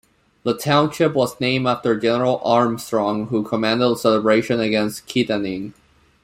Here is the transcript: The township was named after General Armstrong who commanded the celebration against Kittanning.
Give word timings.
The 0.41 0.57
township 0.57 1.13
was 1.13 1.39
named 1.39 1.67
after 1.67 1.95
General 1.95 2.41
Armstrong 2.43 3.27
who 3.27 3.43
commanded 3.43 3.87
the 3.87 3.95
celebration 3.97 4.59
against 4.59 5.05
Kittanning. 5.05 5.73